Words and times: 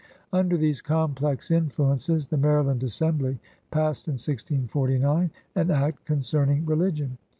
Under 0.33 0.57
these 0.57 0.81
complex 0.81 1.51
influences 1.51 2.25
the 2.25 2.35
Maryland 2.37 2.81
Assembly 2.81 3.37
passed 3.69 4.07
in 4.07 4.13
1649 4.13 5.29
an 5.53 5.69
Act 5.69 6.05
concerning 6.05 6.65
Re 6.65 6.75
ligion. 6.75 7.17